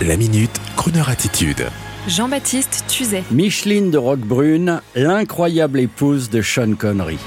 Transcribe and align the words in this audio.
La 0.00 0.16
minute, 0.16 0.50
Kroneur 0.74 1.10
attitude. 1.10 1.66
Jean-Baptiste 2.08 2.84
Tuzet. 2.88 3.22
Micheline 3.30 3.92
de 3.92 3.98
Roquebrune, 3.98 4.80
l'incroyable 4.96 5.78
épouse 5.78 6.28
de 6.28 6.42
Sean 6.42 6.74
Connery. 6.74 7.18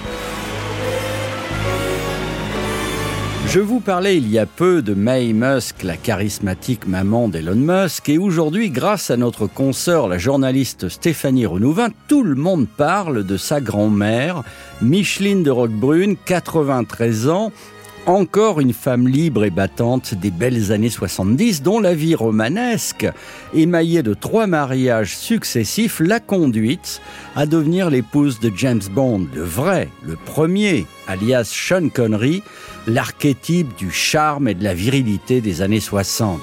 Je 3.47 3.61
vous 3.61 3.79
parlais 3.79 4.17
il 4.17 4.29
y 4.29 4.37
a 4.37 4.45
peu 4.45 4.81
de 4.81 4.93
May 4.93 5.31
Musk, 5.31 5.83
la 5.83 5.95
charismatique 5.95 6.87
maman 6.87 7.29
d'Elon 7.29 7.55
Musk, 7.55 8.09
et 8.09 8.17
aujourd'hui, 8.17 8.69
grâce 8.69 9.09
à 9.09 9.15
notre 9.15 9.47
consoeur, 9.47 10.09
la 10.09 10.17
journaliste 10.17 10.89
Stéphanie 10.89 11.45
Renouvin, 11.45 11.87
tout 12.09 12.23
le 12.23 12.35
monde 12.35 12.67
parle 12.67 13.23
de 13.23 13.37
sa 13.37 13.61
grand-mère, 13.61 14.43
Micheline 14.81 15.43
de 15.43 15.51
Roquebrune, 15.51 16.17
93 16.25 17.29
ans, 17.29 17.53
encore 18.05 18.59
une 18.59 18.73
femme 18.73 19.07
libre 19.07 19.45
et 19.45 19.49
battante 19.49 20.13
des 20.13 20.31
belles 20.31 20.71
années 20.71 20.89
70 20.89 21.63
dont 21.63 21.79
la 21.79 21.95
vie 21.95 22.15
romanesque, 22.15 23.07
émaillée 23.53 24.03
de 24.03 24.13
trois 24.13 24.47
mariages 24.47 25.17
successifs, 25.17 25.99
l'a 25.99 26.19
conduite 26.19 27.01
à 27.35 27.45
devenir 27.45 27.89
l'épouse 27.89 28.39
de 28.39 28.51
James 28.55 28.81
Bond, 28.91 29.27
le 29.33 29.43
vrai, 29.43 29.89
le 30.03 30.15
premier, 30.15 30.85
alias 31.07 31.49
Sean 31.51 31.89
Connery, 31.89 32.43
l'archétype 32.87 33.75
du 33.77 33.91
charme 33.91 34.47
et 34.47 34.53
de 34.53 34.63
la 34.63 34.73
virilité 34.73 35.41
des 35.41 35.61
années 35.61 35.79
60. 35.79 36.39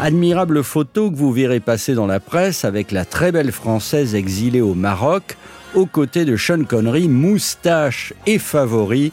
Admirable 0.00 0.62
photo 0.62 1.10
que 1.10 1.16
vous 1.16 1.32
verrez 1.32 1.60
passer 1.60 1.94
dans 1.94 2.06
la 2.06 2.20
presse 2.20 2.64
avec 2.64 2.92
la 2.92 3.04
très 3.04 3.32
belle 3.32 3.52
française 3.52 4.14
exilée 4.14 4.60
au 4.60 4.74
Maroc, 4.74 5.36
aux 5.74 5.86
côtés 5.86 6.24
de 6.24 6.36
Sean 6.36 6.64
Connery, 6.64 7.08
moustache 7.08 8.12
et 8.26 8.38
favori, 8.38 9.12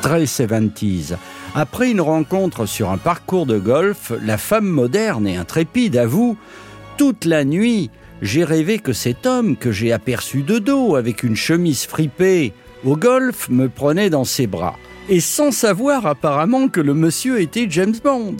très 0.00 0.24
70s. 0.24 1.16
Après 1.54 1.90
une 1.90 2.00
rencontre 2.00 2.66
sur 2.66 2.90
un 2.90 2.98
parcours 2.98 3.46
de 3.46 3.58
golf, 3.58 4.12
la 4.24 4.38
femme 4.38 4.66
moderne 4.66 5.26
et 5.26 5.36
intrépide 5.36 5.96
avoue 5.96 6.36
Toute 6.96 7.24
la 7.24 7.44
nuit, 7.44 7.90
j'ai 8.22 8.44
rêvé 8.44 8.78
que 8.78 8.92
cet 8.92 9.26
homme 9.26 9.56
que 9.56 9.72
j'ai 9.72 9.92
aperçu 9.92 10.42
de 10.42 10.58
dos 10.58 10.96
avec 10.96 11.22
une 11.22 11.36
chemise 11.36 11.84
fripée 11.84 12.52
au 12.84 12.96
golf 12.96 13.48
me 13.48 13.68
prenait 13.68 14.10
dans 14.10 14.24
ses 14.24 14.46
bras. 14.46 14.76
Et 15.10 15.20
sans 15.20 15.52
savoir 15.52 16.06
apparemment 16.06 16.68
que 16.68 16.82
le 16.82 16.92
monsieur 16.92 17.40
était 17.40 17.66
James 17.70 17.96
Bond. 18.04 18.36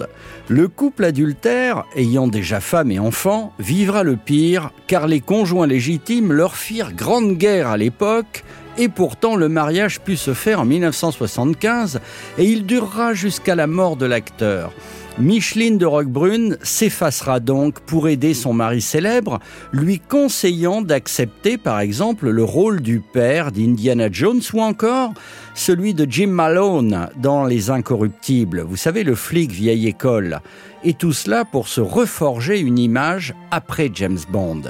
Le 0.48 0.68
couple 0.68 1.04
adultère, 1.04 1.84
ayant 1.96 2.28
déjà 2.28 2.60
femme 2.60 2.90
et 2.90 2.98
enfant, 2.98 3.54
vivra 3.58 4.02
le 4.02 4.16
pire, 4.16 4.70
car 4.86 5.06
les 5.06 5.20
conjoints 5.20 5.66
légitimes 5.66 6.32
leur 6.32 6.56
firent 6.56 6.92
grande 6.92 7.38
guerre 7.38 7.68
à 7.68 7.78
l'époque 7.78 8.44
et 8.78 8.88
pourtant, 8.88 9.34
le 9.34 9.48
mariage 9.48 10.00
put 10.00 10.16
se 10.16 10.34
faire 10.34 10.60
en 10.60 10.64
1975 10.64 12.00
et 12.38 12.44
il 12.44 12.64
durera 12.64 13.12
jusqu'à 13.12 13.56
la 13.56 13.66
mort 13.66 13.96
de 13.96 14.06
l'acteur. 14.06 14.72
Micheline 15.18 15.78
de 15.78 15.86
Roquebrune 15.86 16.58
s'effacera 16.62 17.40
donc 17.40 17.80
pour 17.80 18.08
aider 18.08 18.34
son 18.34 18.52
mari 18.52 18.80
célèbre, 18.80 19.40
lui 19.72 19.98
conseillant 19.98 20.80
d'accepter 20.80 21.58
par 21.58 21.80
exemple 21.80 22.30
le 22.30 22.44
rôle 22.44 22.80
du 22.80 23.00
père 23.00 23.50
d'Indiana 23.50 24.08
Jones 24.12 24.42
ou 24.54 24.62
encore 24.62 25.12
celui 25.54 25.92
de 25.92 26.06
Jim 26.08 26.28
Malone 26.28 27.08
dans 27.16 27.44
Les 27.44 27.70
Incorruptibles, 27.70 28.60
vous 28.60 28.76
savez 28.76 29.02
le 29.02 29.16
flic 29.16 29.50
vieille 29.50 29.88
école. 29.88 30.40
Et 30.84 30.94
tout 30.94 31.12
cela 31.12 31.44
pour 31.44 31.66
se 31.66 31.80
reforger 31.80 32.60
une 32.60 32.78
image 32.78 33.34
après 33.50 33.90
James 33.92 34.20
Bond. 34.30 34.62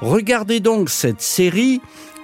Regardez 0.00 0.60
donc 0.60 0.88
cette 0.88 1.20
série 1.20 1.82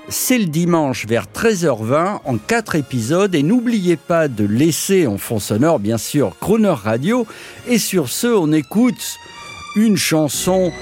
c'est 0.08 0.38
le 0.38 0.46
dimanche 0.46 1.06
vers 1.06 1.26
13h20 1.34 2.20
en 2.24 2.38
4 2.38 2.76
épisodes 2.76 3.34
et 3.34 3.42
n'oubliez 3.42 3.96
pas 3.96 4.28
de 4.28 4.44
laisser 4.44 5.06
en 5.06 5.18
fond 5.18 5.38
sonore 5.38 5.78
bien 5.78 5.98
sûr 5.98 6.36
Croner 6.40 6.68
Radio 6.68 7.26
et 7.68 7.78
sur 7.78 8.08
ce 8.08 8.26
on 8.26 8.52
écoute 8.52 9.16
une 9.76 9.96
chanson 9.96 10.72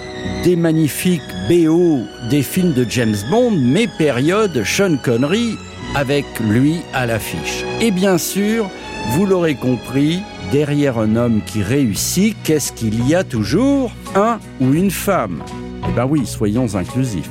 des 0.45 0.57
magnifiques 0.57 1.23
BO 1.49 2.01
des 2.31 2.43
films 2.43 2.75
de 2.75 2.85
James 2.89 3.17
Bond 3.31 3.53
mais 3.53 3.89
période 3.99 4.63
Sean 4.65 4.97
Connery 5.03 5.57
avec 5.95 6.25
lui 6.41 6.81
à 6.93 7.07
l'affiche. 7.07 7.65
Et 7.81 7.91
bien 7.91 8.19
sûr, 8.19 8.69
vous 9.11 9.27
l'aurez 9.27 9.55
compris, 9.55 10.23
derrière 10.53 10.99
un 10.99 11.17
homme 11.17 11.41
qui 11.47 11.63
réussit, 11.63 12.37
qu'est-ce 12.43 12.73
qu'il 12.73 13.07
y 13.07 13.15
a 13.15 13.25
toujours? 13.25 13.93
Un 14.15 14.39
ou 14.61 14.73
une 14.73 14.91
femme? 14.91 15.43
Eh 15.89 15.93
ben 15.93 16.07
oui, 16.07 16.27
soyons 16.27 16.75
inclusifs. 16.75 17.31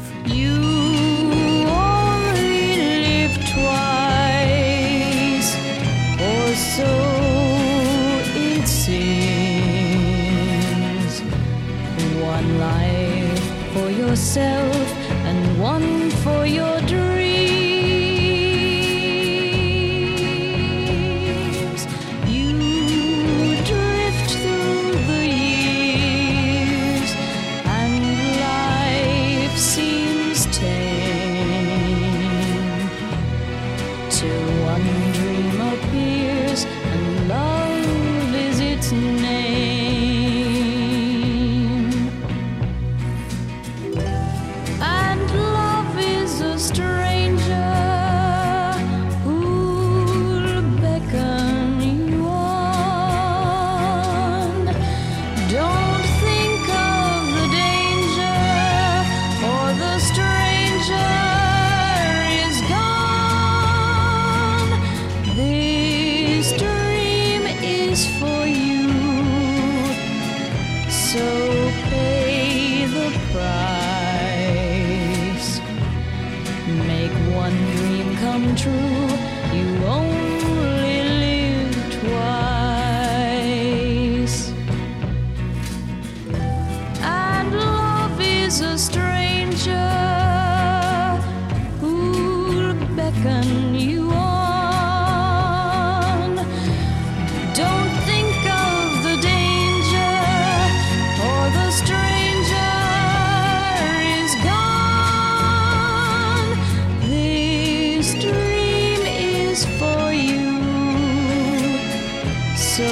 Life 12.64 13.44
for 13.74 13.90
yourself 13.90 14.76
and 15.30 15.40
one 15.60 16.10
for 16.24 16.46
your 16.46 16.80
dreams. 16.82 17.13
True, 78.56 78.72
You 79.52 79.86
only 79.88 80.33
is 109.54 109.66
for 109.80 110.12
you, 110.12 110.52
so 112.56 112.90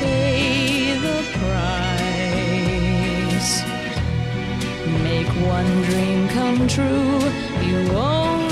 pay 0.00 0.98
the 1.06 1.18
price. 1.38 3.52
Make 5.06 5.30
one 5.56 5.70
dream 5.88 6.20
come 6.36 6.60
true. 6.66 7.20
You 7.68 7.80
only 7.92 8.51